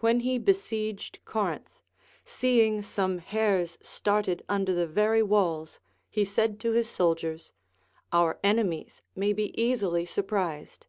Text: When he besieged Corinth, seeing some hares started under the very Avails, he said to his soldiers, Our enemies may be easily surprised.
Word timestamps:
When 0.00 0.20
he 0.20 0.36
besieged 0.36 1.20
Corinth, 1.24 1.80
seeing 2.22 2.82
some 2.82 3.16
hares 3.16 3.78
started 3.80 4.42
under 4.46 4.74
the 4.74 4.86
very 4.86 5.20
Avails, 5.20 5.80
he 6.10 6.22
said 6.26 6.60
to 6.60 6.72
his 6.72 6.90
soldiers, 6.90 7.50
Our 8.12 8.38
enemies 8.44 9.00
may 9.16 9.32
be 9.32 9.58
easily 9.58 10.04
surprised. 10.04 10.86